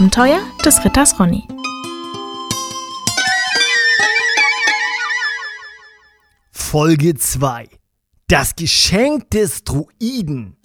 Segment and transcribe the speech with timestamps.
[0.00, 1.46] Abenteuer des Ritters Ronny.
[6.50, 7.68] Folge 2.
[8.26, 10.56] Das Geschenk des Druiden.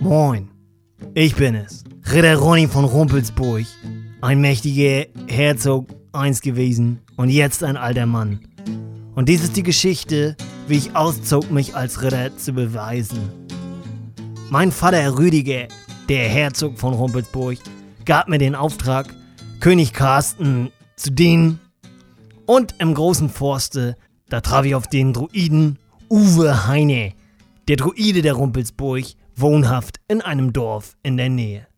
[0.00, 0.50] Moin,
[1.14, 3.64] ich bin es, Ritter Ronny von Rumpelsburg,
[4.22, 8.40] ein mächtiger Herzog einst gewesen und jetzt ein alter Mann.
[9.14, 10.36] Und dies ist die Geschichte,
[10.66, 13.30] wie ich auszog, mich als Ritter zu beweisen.
[14.50, 15.68] Mein Vater Rüdiger,
[16.08, 17.58] der Herzog von Rumpelsburg,
[18.04, 19.14] gab mir den Auftrag,
[19.60, 21.60] König Carsten zu dienen.
[22.46, 23.96] Und im großen Forste,
[24.28, 25.78] da traf ich auf den Druiden
[26.10, 27.12] Uwe Heine,
[27.68, 29.04] der Druide der Rumpelsburg,
[29.36, 31.68] wohnhaft in einem Dorf in der Nähe.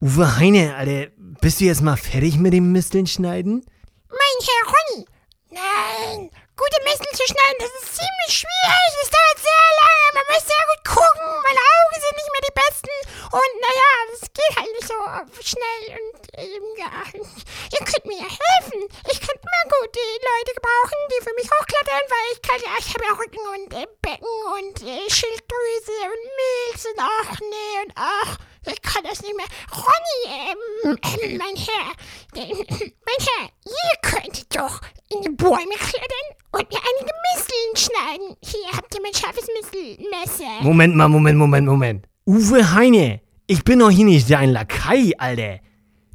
[0.00, 1.10] Uwe Heine, Alter,
[1.40, 3.64] bist du jetzt mal fertig mit dem Misteln schneiden?
[4.08, 5.06] Mein Herr Ronny!
[5.50, 6.30] Nein!
[6.62, 8.90] Gute Mistel zu schneiden, das ist ziemlich schwierig.
[9.02, 10.06] Das dauert sehr lange.
[10.14, 11.26] Man muss sehr gut gucken.
[11.42, 12.96] Meine Augen sind nicht mehr die besten.
[13.34, 14.98] Und naja, das geht halt nicht so
[15.42, 15.82] schnell.
[15.98, 18.78] Und ähm, ja, ihr könnt mir ja helfen.
[19.10, 22.72] Ich könnte mal gut die Leute gebrauchen, die für mich hochklettern, weil ich kann ja,
[22.78, 27.74] ich habe ja Rücken und äh, Becken und äh, Schilddrüse und Milz und ach nee
[27.82, 28.38] und ach.
[28.70, 29.46] Ich kann das nicht mehr.
[29.74, 31.90] Ronny, ähm, ähm mein Herr,
[32.38, 38.36] äh, mein Herr, ihr könntet doch in die Bäume klettern und mir einige Misteln schneiden.
[38.42, 40.51] Hier habt ihr mein scharfes Mistelmesser.
[40.62, 42.06] Moment mal, Moment, Moment, Moment.
[42.24, 45.58] Uwe Heine, ich bin doch hier nicht dein Lakai, Alter.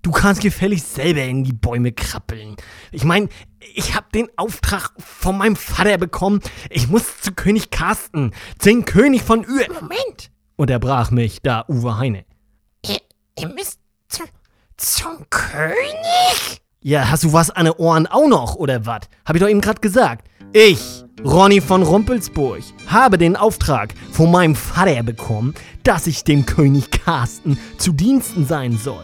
[0.02, 2.56] Du kannst gefälligst selber in die Bäume krabbeln.
[2.94, 3.28] Ich meine,
[3.76, 6.39] ich hab den Auftrag von meinem Vater bekommen.
[6.70, 9.66] Ich muss zu König Carsten, zum König von Ür.
[9.81, 10.31] Moment.
[10.56, 12.23] Unterbrach mich da Uwe Heine.
[12.86, 13.02] Ihr,
[13.38, 14.28] ihr müsst zum,
[14.78, 16.61] zum König?
[16.82, 19.02] Ja, hast du was an den Ohren auch noch, oder was?
[19.26, 20.26] Hab ich doch eben gerade gesagt.
[20.54, 26.92] Ich, Ronny von Rumpelsburg, habe den Auftrag von meinem Vater bekommen, dass ich dem König
[26.92, 29.04] Carsten zu Diensten sein soll.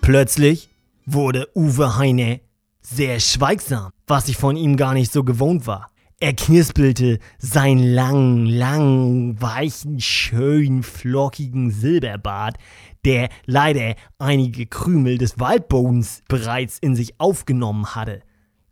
[0.00, 0.70] Plötzlich
[1.04, 2.40] wurde Uwe Heine
[2.80, 5.90] sehr schweigsam, was ich von ihm gar nicht so gewohnt war.
[6.18, 12.56] Er knispelte seinen langen, langen, weichen, schön flockigen Silberbart,
[13.04, 18.22] der leider einige Krümel des Waldbodens bereits in sich aufgenommen hatte.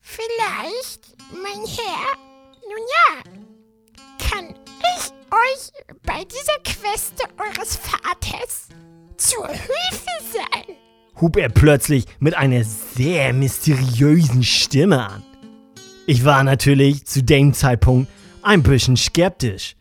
[0.00, 2.29] Vielleicht, mein Herr,
[2.70, 4.54] nun ja, kann
[4.94, 8.68] ich euch bei dieser Queste eures Vaters
[9.16, 10.76] zur Hilfe sein.
[11.20, 15.22] hub er plötzlich mit einer sehr mysteriösen Stimme an.
[16.06, 18.10] Ich war natürlich zu dem Zeitpunkt
[18.42, 19.76] ein bisschen skeptisch.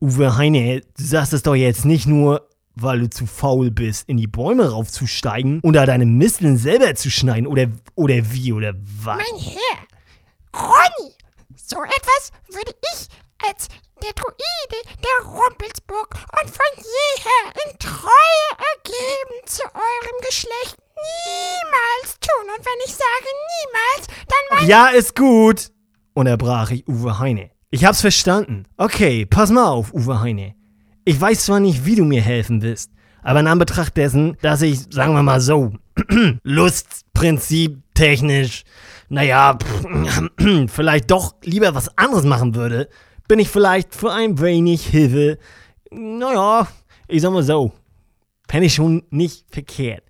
[0.00, 4.16] Uwe Heine, du sagst es doch jetzt nicht nur, weil du zu faul bist, in
[4.16, 9.18] die Bäume raufzusteigen oder deine Misteln selber zu schneiden oder, oder wie oder was?
[9.18, 11.14] Mein Herr, Ronny,
[11.56, 13.08] so etwas würde ich
[13.48, 13.68] als
[14.02, 22.50] der Druide der Rumpelsburg und von jeher in Treue ergeben zu eurem Geschlecht niemals tun.
[22.56, 25.70] Und wenn ich sage niemals, dann meine Ja, ist gut,
[26.14, 27.50] unterbrach ich Uwe Heine.
[27.70, 28.66] Ich hab's verstanden.
[28.76, 30.54] Okay, pass mal auf, Uwe Heine.
[31.04, 32.90] Ich weiß zwar nicht, wie du mir helfen willst,
[33.22, 35.72] aber in Anbetracht dessen, dass ich, sagen wir mal so,
[37.14, 38.64] Lustprinzip technisch,
[39.08, 39.56] naja,
[40.66, 42.88] vielleicht doch lieber was anderes machen würde,
[43.28, 45.38] bin ich vielleicht für ein wenig Hilfe,
[45.90, 46.66] naja,
[47.08, 47.72] ich sag mal so,
[48.48, 50.02] fände ich schon nicht verkehrt.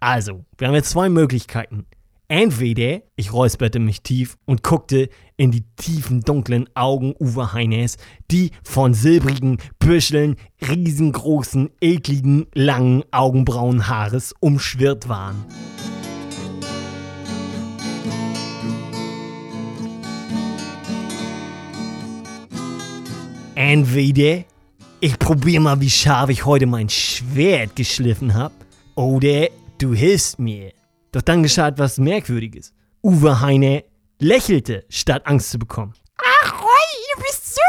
[0.00, 1.86] Also, wir haben jetzt zwei Möglichkeiten.
[2.28, 7.98] Entweder ich räusperte mich tief und guckte in die tiefen, dunklen Augen Uwe Heines,
[8.32, 10.34] die von silbrigen Büscheln
[10.68, 15.44] riesengroßen, ekligen, langen Augenbrauenhaares umschwirrt waren.
[23.56, 24.44] Entweder
[25.00, 28.52] ich probiere mal, wie scharf ich heute mein Schwert geschliffen hab,
[28.94, 29.48] oder
[29.78, 30.72] du hilfst mir.
[31.10, 32.74] Doch dann geschah etwas Merkwürdiges.
[33.02, 33.84] Uwe Heine
[34.18, 35.94] lächelte, statt Angst zu bekommen.
[36.18, 37.60] Ach, Roy, du bist so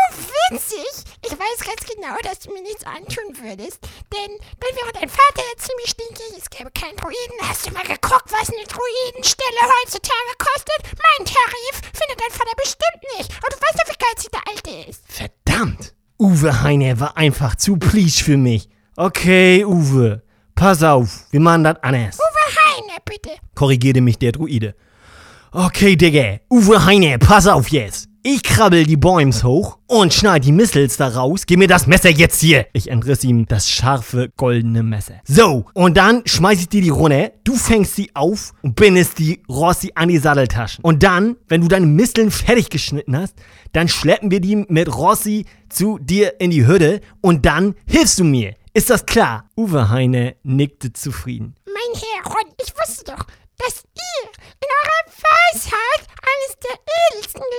[0.51, 1.04] witzig.
[1.25, 3.80] Ich weiß ganz genau, dass du mir nichts antun würdest.
[4.12, 6.38] Denn dann wäre dein Vater ja ziemlich stinkig.
[6.38, 7.39] Es gäbe keinen Druiden.
[7.48, 11.00] Hast du mal geguckt, was eine Druidenstelle heutzutage kostet?
[11.00, 13.31] Mein Tarif findet dein Vater bestimmt nicht.
[13.31, 15.04] Und du weißt doch, wie geizig der Alte ist.
[15.07, 15.37] Verdammt!
[16.19, 18.69] Uwe Heine war einfach zu please für mich.
[18.95, 20.24] Okay, Uwe,
[20.56, 22.18] pass auf, wir machen das anders.
[22.18, 23.30] Uwe Heine, bitte.
[23.56, 24.75] Korrigierte mich der Druide.
[25.51, 28.06] Okay, Digga, Uwe Heine, pass auf jetzt.
[28.29, 31.45] Ich krabbel die Bäums hoch und schneid die Missels da raus.
[31.45, 32.68] Gib mir das Messer jetzt hier.
[32.74, 35.21] Ich entriss ihm das scharfe, goldene Messer.
[35.24, 37.31] So, und dann schmeiß ich dir die runter.
[37.45, 40.83] Du fängst sie auf und bindest die Rossi an die Satteltaschen.
[40.83, 43.33] Und dann, wenn du deine Misteln fertig geschnitten hast,
[43.71, 48.25] dann schleppen wir die mit Rossi zu dir in die Hütte und dann hilfst du
[48.25, 48.56] mir.
[48.74, 49.50] Ist das klar?
[49.56, 51.56] Uwe Heine nickte zufrieden.
[51.65, 53.25] Mein Herr ich wusste doch,
[53.57, 54.29] dass ihr
[54.59, 55.12] in eurer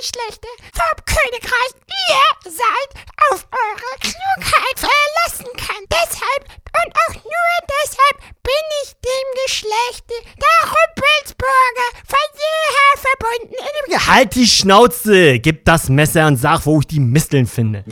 [0.00, 5.84] Geschlechter vom Königreich ihr seid, auf eure Klugheit verlassen kann.
[5.90, 6.44] Deshalb
[6.84, 14.06] und auch nur deshalb bin ich dem Geschlechte der Rumpelsburger von jeher verbunden.
[14.06, 15.38] Halt die Schnauze!
[15.40, 17.84] Gib das Messer und sag, wo ich die Misteln finde.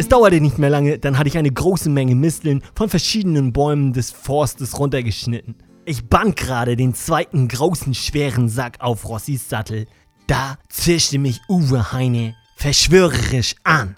[0.00, 3.92] Es dauerte nicht mehr lange, dann hatte ich eine große Menge Misteln von verschiedenen Bäumen
[3.92, 5.56] des Forstes runtergeschnitten.
[5.84, 9.88] Ich band gerade den zweiten großen schweren Sack auf Rossis Sattel.
[10.28, 13.96] Da zischte mich Uwe Heine verschwörerisch an.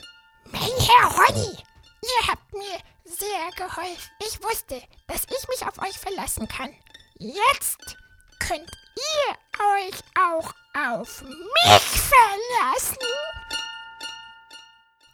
[0.50, 1.58] Mein Herr Ronny,
[2.02, 4.10] ihr habt mir sehr geholfen.
[4.20, 6.70] Ich wusste, dass ich mich auf euch verlassen kann.
[7.18, 7.98] Jetzt
[8.38, 9.34] könnt ihr
[9.76, 10.54] euch auch
[10.96, 12.69] auf mich verlassen.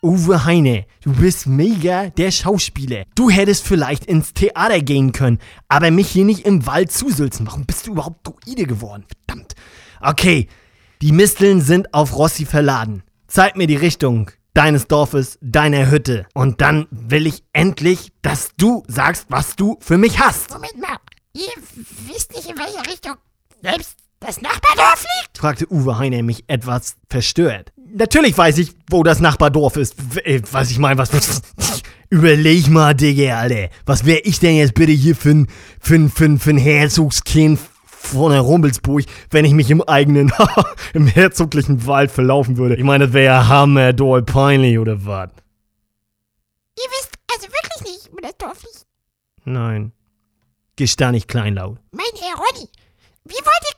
[0.03, 3.05] Uwe Heine, du bist mega der Schauspieler.
[3.15, 5.39] Du hättest vielleicht ins Theater gehen können,
[5.69, 7.47] aber mich hier nicht im Wald zusülzen.
[7.47, 9.05] Warum bist du überhaupt Druide geworden?
[9.27, 9.55] Verdammt.
[10.01, 10.49] Okay,
[11.03, 13.03] die Misteln sind auf Rossi verladen.
[13.27, 16.27] Zeig mir die Richtung deines Dorfes, deiner Hütte.
[16.35, 20.51] Und dann will ich endlich, dass du sagst, was du für mich hast.
[20.51, 20.97] Moment mal,
[21.35, 21.53] ihr
[22.07, 23.17] wisst nicht, in welche Richtung
[23.63, 25.39] selbst das Nachbardorf liegt?
[25.39, 27.73] fragte Uwe Heine mich etwas verstört.
[27.95, 29.95] Natürlich weiß ich, wo das Nachbardorf ist.
[30.25, 31.43] Äh, was ich meine, was.
[32.09, 33.69] Überleg mal, Digga, Alter.
[33.85, 35.49] Was wär ich denn jetzt bitte hier für ein,
[35.81, 40.33] für ein, für ein, für ein Herzogskind von der Rumpelsburg, wenn ich mich im eigenen,
[40.95, 42.77] im herzoglichen Wald verlaufen würde?
[42.77, 45.31] Ich meine, das wäre ja hammerdoll peinlich, oder was?
[46.79, 48.87] Ihr wisst also wirklich nicht, wo das Dorf liegt.
[49.45, 49.93] Nein.
[50.77, 51.79] Gestand nicht kleinlaut.
[51.91, 52.69] Mein Herr Ronny,
[53.25, 53.76] wie wollt ihr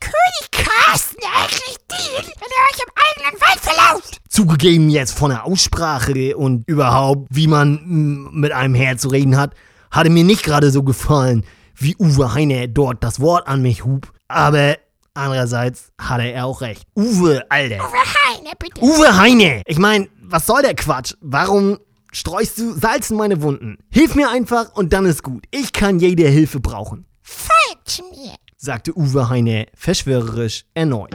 [0.98, 2.92] Carsten eigentlich dienen, wenn ihr euch im
[3.22, 4.20] eigenen Wald verlauft?
[4.28, 9.36] Zugegeben jetzt von der Aussprache und überhaupt, wie man mm, mit einem Herr zu reden
[9.36, 9.54] hat,
[9.92, 11.44] hatte mir nicht gerade so gefallen,
[11.76, 14.12] wie Uwe Heine dort das Wort an mich hub.
[14.26, 14.76] Aber
[15.14, 16.82] andererseits hatte er auch recht.
[16.96, 17.76] Uwe, Alter.
[17.76, 18.82] Uwe Heine, bitte.
[18.82, 19.62] Uwe Heine!
[19.66, 21.14] Ich mein, was soll der Quatsch?
[21.20, 21.78] Warum
[22.10, 23.78] streust du Salz in meine Wunden?
[23.88, 25.44] Hilf mir einfach und dann ist gut.
[25.52, 28.34] Ich kann jede Hilfe brauchen, Folgt mir.
[28.58, 31.14] Sagte Uwe Heine verschwörerisch erneut.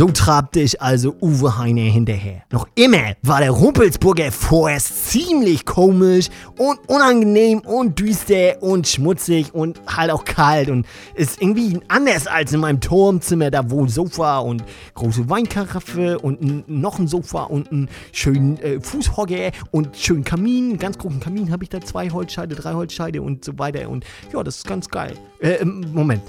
[0.00, 2.44] So trabte ich also Uwe Heine hinterher.
[2.50, 9.78] Noch immer war der Rumpelsburger Forst ziemlich komisch und unangenehm und düster und schmutzig und
[9.86, 10.86] halt auch kalt und
[11.16, 14.64] ist irgendwie anders als in meinem Turmzimmer, da wo Sofa und
[14.94, 20.96] große Weinkaraffe und noch ein Sofa und einen schönen äh, Fußhocker und schönen Kamin, ganz
[20.96, 24.56] großen Kamin habe ich da zwei Holzscheide, drei Holzscheide und so weiter und ja, das
[24.56, 25.12] ist ganz geil.
[25.40, 26.22] Äh, Moment,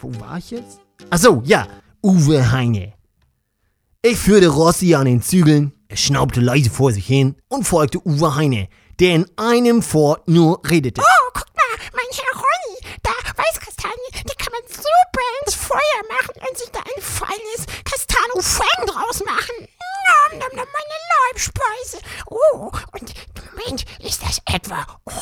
[0.00, 0.80] wo war ich jetzt?
[1.10, 1.68] Ach so, ja,
[2.02, 2.92] Uwe Heine.
[4.06, 8.34] Ich führte Rossi an den Zügeln, er schnaubte leise vor sich hin und folgte Uwe
[8.34, 8.68] Heine,
[9.00, 11.00] der in einem Fort nur redete.
[11.00, 16.34] Oh, guck mal, mein Herr Ronny, da Weißkastanien, die kann man super ins Feuer machen
[16.46, 19.68] und sich da ein feines Castano Fang draus machen.
[20.06, 21.98] Nom, nom, nom, meine Leibspeise.
[22.28, 23.14] Oh, und
[23.64, 25.12] Moment, ist das etwa oh,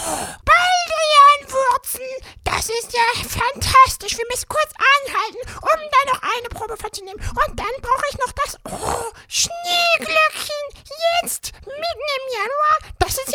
[0.45, 2.07] Baldrianwürzen?
[2.45, 4.17] Das ist ja fantastisch.
[4.19, 7.21] Wir müssen kurz anhalten, um da noch eine Probe vorzunehmen.
[7.21, 10.65] Und dann brauche ich noch das oh, Schneeglöckchen.
[11.23, 12.33] Jetzt, mitten im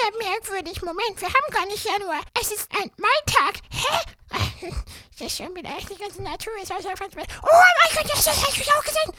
[0.07, 0.81] Das ja merkwürdig.
[0.81, 2.21] Moment, wir haben gar nicht Januar.
[2.39, 3.61] Es ist ein Maitag.
[3.71, 4.73] Hä?
[5.19, 6.53] Das ist schon wieder echt die ganze Natur.
[6.61, 9.11] Ist also einfach oh mein Gott, das habe ich auch gesehen.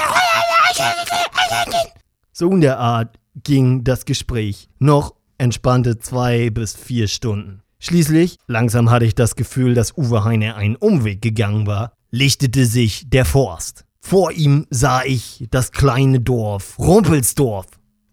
[0.00, 1.84] Oh,
[2.32, 4.70] So in der Art ging das Gespräch.
[4.78, 7.62] Noch entspannte zwei bis vier Stunden.
[7.78, 13.10] Schließlich, langsam hatte ich das Gefühl, dass Uwe Heine einen Umweg gegangen war, lichtete sich
[13.10, 13.84] der Forst.
[14.00, 17.66] Vor ihm sah ich das kleine Dorf, Rumpelsdorf,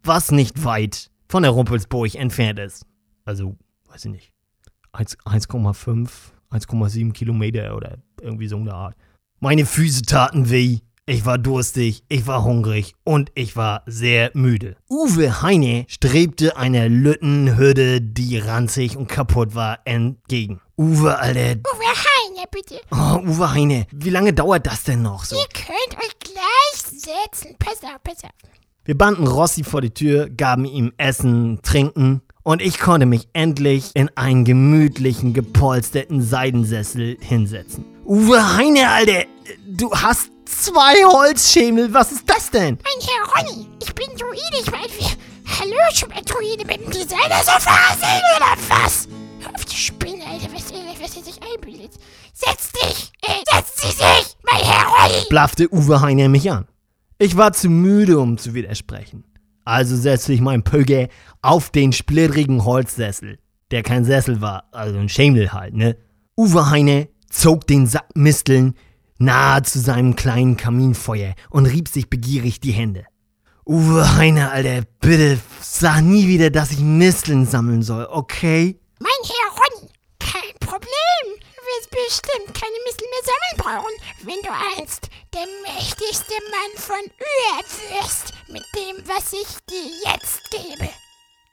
[0.04, 2.86] was nicht weit von der Rumpelsburg entfernt ist.
[3.26, 3.56] Also,
[3.90, 4.34] weiß ich nicht,
[4.92, 6.08] 1 1,5,
[6.52, 8.96] 1,7 Kilometer oder irgendwie so eine Art.
[9.40, 14.78] Meine Füße taten weh, ich war durstig, ich war hungrig und ich war sehr müde.
[14.92, 20.62] Uwe Heine strebte einer Lüttenhürde, die ranzig und kaputt war, entgegen.
[20.78, 21.62] Uwe, Alter.
[21.62, 22.80] Uwe Heine, bitte.
[22.92, 25.36] Oh, Uwe Heine, wie lange dauert das denn noch so?
[25.36, 27.56] Ihr könnt euch gleich setzen.
[27.58, 28.63] Pass auf, pass auf.
[28.86, 33.92] Wir banden Rossi vor die Tür, gaben ihm Essen, Trinken und ich konnte mich endlich
[33.94, 37.86] in einen gemütlichen, gepolsterten Seidensessel hinsetzen.
[38.06, 39.24] Uwe Heine, Alter,
[39.66, 42.78] du hast zwei Holzschemel, was ist das denn?
[42.84, 45.08] Mein Herr Ronny, ich bin Druide, ich meine, wir...
[45.60, 49.08] Hallo, schon mal Druide mit dem Designer-Sofa sehen oder was?
[49.40, 51.92] Hör auf zu spinnen, Alter, was, was er sich einbildet.
[52.34, 53.14] Setz dich!
[53.22, 54.36] Ey, setz sie sich!
[54.44, 55.26] Mein Herr Ronny!
[55.30, 56.68] blaffte Uwe Heine mich an.
[57.24, 59.24] Ich war zu müde, um zu widersprechen.
[59.64, 61.08] Also setzte ich meinen Pöger
[61.42, 63.40] auf den splittrigen Holzsessel,
[63.72, 65.96] der kein Sessel war, also ein Schemel halt, ne?
[66.36, 68.74] Uwe Heine zog den Sack Misteln
[69.20, 73.06] nahe zu seinem kleinen Kaminfeuer und rieb sich begierig die Hände.
[73.66, 78.82] Uwe Heine, Alter, bitte sag nie wieder, dass ich Misteln sammeln soll, okay?
[79.00, 79.90] Mein Herr Ronny,
[80.20, 80.90] kein Problem.
[81.24, 83.94] Du wirst bestimmt keine Mistel mehr sammeln brauchen,
[84.26, 90.52] wenn du einst der mächtigste Mann von Ür wirst mit dem, was ich dir jetzt
[90.52, 90.90] gebe.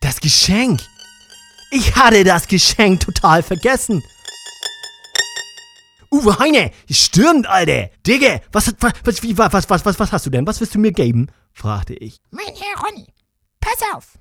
[0.00, 0.80] Das Geschenk!
[1.70, 4.02] Ich hatte das Geschenk total vergessen.
[6.12, 7.90] Uwe Heine, stürmt, Alter!
[8.06, 10.46] Digga, was, was, was, wie, was, was, was, was hast du denn?
[10.46, 11.28] Was willst du mir geben?
[11.52, 12.20] fragte ich.
[12.30, 13.06] Mein Herr Ronny,
[13.60, 14.18] pass auf.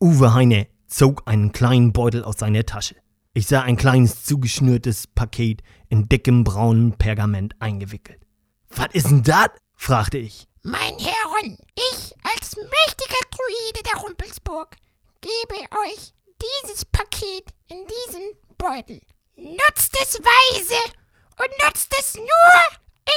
[0.00, 2.96] Uwe Heine zog einen kleinen Beutel aus seiner Tasche.
[3.32, 8.27] Ich sah ein kleines zugeschnürtes Paket in dickem braunem Pergament eingewickelt.
[8.70, 9.48] Was ist denn das?
[9.76, 10.46] fragte ich.
[10.62, 14.76] Mein Herr Ronny, ich als mächtiger Druide der Rumpelsburg
[15.20, 16.12] gebe euch
[16.66, 18.22] dieses Paket in diesen
[18.58, 19.00] Beutel.
[19.36, 20.74] Nutzt es weise
[21.38, 22.26] und nutzt es nur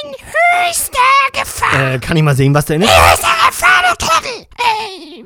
[0.04, 1.94] in höchster Gefahr.
[1.94, 2.90] Äh, kann ich mal sehen, was denn ist?
[2.90, 4.48] Höchster Gefahr, du Trottel!
[4.58, 5.24] Äh,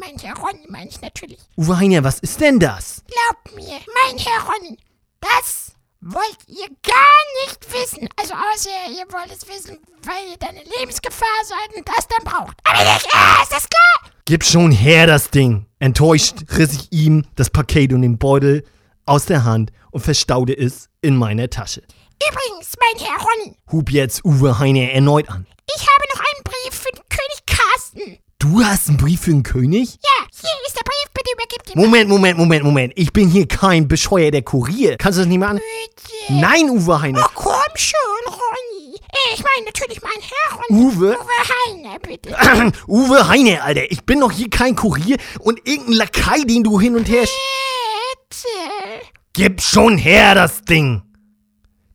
[0.00, 1.38] mein Herr Ronny meine ich natürlich.
[1.56, 3.02] Uwe Heine, was ist denn das?
[3.06, 4.78] Glaubt mir, mein Herr Ronny,
[5.20, 5.67] das
[6.00, 8.08] wollt ihr gar nicht wissen.
[8.16, 12.24] Also außer ihr wollt es wissen, weil ihr dann in Lebensgefahr seid und das dann
[12.24, 12.56] braucht.
[12.64, 14.12] Aber nicht, äh, ist das klar?
[14.24, 15.66] Gib schon her das Ding.
[15.78, 18.64] Enttäuscht riss ich ihm das Paket und den Beutel
[19.06, 21.82] aus der Hand und verstaute es in meiner Tasche.
[22.28, 25.46] Übrigens, mein Herr Ronny, Hub jetzt Uwe Heine erneut an.
[25.74, 28.18] ich habe noch einen Brief für den König Carsten.
[28.40, 29.94] Du hast einen Brief für den König?
[29.94, 31.67] Ja, hier ist der Brief, bitte übergebt ihn.
[31.78, 32.92] Moment, Moment, Moment, Moment.
[32.96, 34.96] Ich bin hier kein bescheuerter Kurier.
[34.96, 35.60] Kannst du das nicht mal an?
[35.60, 36.40] Bitte.
[36.40, 37.20] Nein, Uwe Heine.
[37.22, 38.96] Oh, komm schon, Ronny.
[39.32, 40.86] Ich meine natürlich mein Herr Ronny.
[40.86, 41.16] Uwe?
[41.16, 42.30] Uwe Heiner, bitte.
[42.88, 43.92] Uwe Heine, Alter.
[43.92, 47.22] Ich bin doch hier kein Kurier und irgendein Lakai, den du hin und her...
[47.22, 48.48] Bitte.
[49.34, 51.02] Gib schon her das Ding!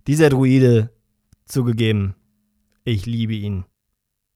[0.07, 0.93] Dieser Druide,
[1.45, 2.15] zugegeben,
[2.85, 3.65] ich liebe ihn.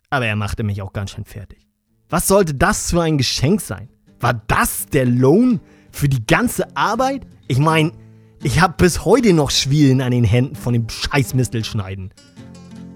[0.09, 1.69] Aber er machte mich auch ganz schön fertig.
[2.09, 3.87] Was sollte das für ein Geschenk sein?
[4.19, 5.59] War das der Lohn
[5.91, 7.27] für die ganze Arbeit?
[7.47, 7.91] Ich meine,
[8.43, 12.13] ich hab bis heute noch Schwielen an den Händen von dem Scheißmistelschneiden.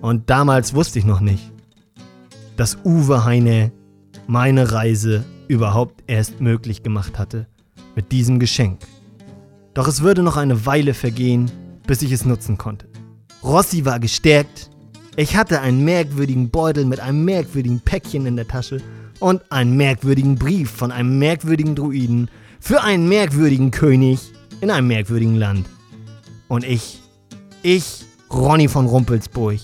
[0.01, 1.51] Und damals wusste ich noch nicht,
[2.57, 3.71] dass Uwe Heine
[4.27, 7.47] meine Reise überhaupt erst möglich gemacht hatte
[7.95, 8.79] mit diesem Geschenk.
[9.73, 11.51] Doch es würde noch eine Weile vergehen,
[11.85, 12.87] bis ich es nutzen konnte.
[13.43, 14.69] Rossi war gestärkt,
[15.15, 18.81] ich hatte einen merkwürdigen Beutel mit einem merkwürdigen Päckchen in der Tasche
[19.21, 24.19] und einen merkwürdigen Brief von einem merkwürdigen Druiden für einen merkwürdigen König
[24.61, 25.67] in einem merkwürdigen Land.
[26.47, 27.01] Und ich,
[27.61, 29.59] ich, Ronny von Rumpelsburg,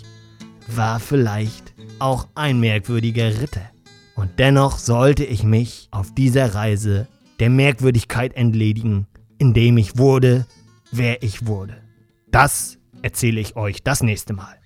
[0.68, 3.70] war vielleicht auch ein merkwürdiger Ritter.
[4.16, 7.08] Und dennoch sollte ich mich auf dieser Reise
[7.40, 10.46] der Merkwürdigkeit entledigen, indem ich wurde,
[10.92, 11.78] wer ich wurde.
[12.32, 14.57] Das erzähle ich euch das nächste Mal.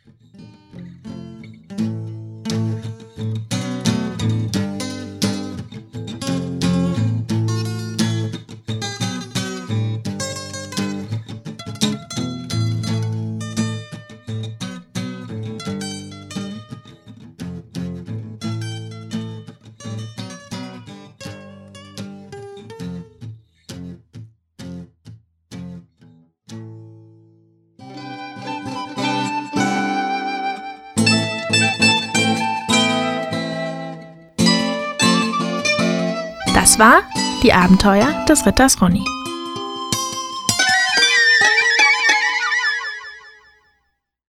[36.71, 37.03] Das war
[37.43, 39.03] die Abenteuer des Ritters Ronny.